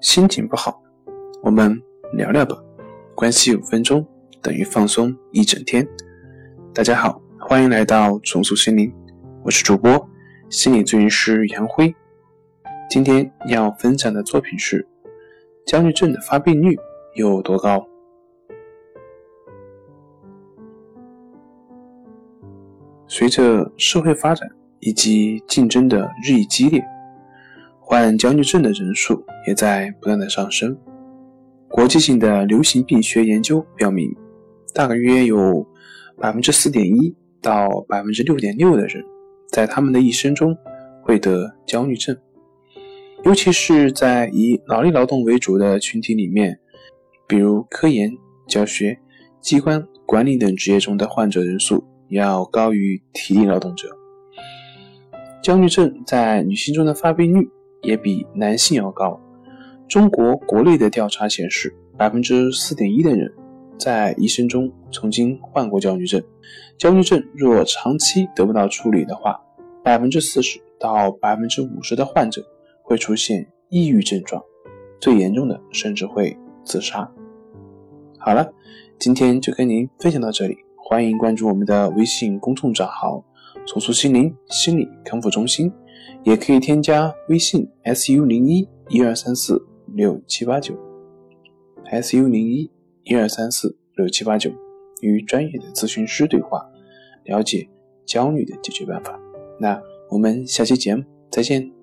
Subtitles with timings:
[0.00, 0.80] 心情不好，
[1.42, 1.76] 我们
[2.12, 2.56] 聊聊吧。
[3.16, 4.06] 关系五分钟
[4.40, 5.86] 等于放松一整天。
[6.72, 8.94] 大家好，欢迎来到重塑心灵，
[9.44, 10.08] 我是主播
[10.50, 11.92] 心理咨询师杨辉。
[12.88, 14.86] 今天要分享的作品是：
[15.66, 16.78] 焦虑症的发病率
[17.16, 17.84] 有多高？
[23.08, 26.80] 随着社会发展以及竞争的日益激烈。
[27.90, 30.76] 患焦虑症的人数也在不断的上升。
[31.70, 34.14] 国际性的流行病学研究表明，
[34.74, 35.66] 大约有
[36.20, 39.02] 百分之四点一到百分之六点六的人，
[39.50, 40.54] 在他们的一生中
[41.02, 42.14] 会得焦虑症。
[43.24, 46.60] 尤其是在以脑力劳动为主的群体里面，
[47.26, 48.12] 比如科研、
[48.46, 48.98] 教学、
[49.40, 53.88] 机关管理等职业中的患者人数要高于体力劳动者。
[55.42, 57.48] 焦虑症在女性中的发病率。
[57.82, 59.20] 也比男性要高。
[59.88, 63.32] 中国国内的调查显示，百分之四点一的人
[63.78, 66.22] 在一生中曾经患过焦虑症。
[66.76, 69.40] 焦虑症若长期得不到处理的话，
[69.82, 72.44] 百分之四十到百分之五十的患者
[72.82, 74.42] 会出现抑郁症状，
[75.00, 77.10] 最严重的甚至会自杀。
[78.18, 78.52] 好了，
[78.98, 83.24] 今天就跟您分享到这里，欢迎关注我们的微信公众账号
[83.66, 85.72] “重塑心灵心理康复中心”。
[86.24, 90.74] 也可以添加微信 s u 零一一二三四六七八九
[91.86, 92.70] ，s u 零一
[93.04, 94.50] 一二三四六七八九，
[95.00, 96.66] 与专业的咨询师对话，
[97.24, 97.68] 了解
[98.04, 99.18] 焦虑的解决办法。
[99.60, 101.77] 那我们下期节目再见。